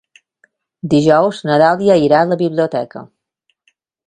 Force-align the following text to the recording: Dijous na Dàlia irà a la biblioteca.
Dijous 0.93 1.41
na 1.49 1.57
Dàlia 1.63 1.99
irà 2.07 2.23
a 2.23 2.31
la 2.31 2.39
biblioteca. 2.43 3.05